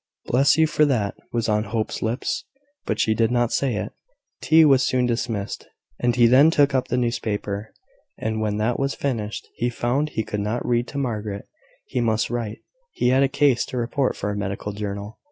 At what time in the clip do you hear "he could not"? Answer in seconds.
10.09-10.65